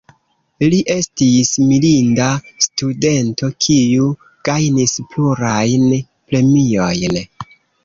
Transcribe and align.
Li 0.69 0.77
estis 0.93 1.51
mirinda 1.71 2.29
studento, 2.69 3.51
kiu 3.67 4.09
gajnis 4.51 4.97
plurajn 5.15 5.89
premiojn. 6.01 7.25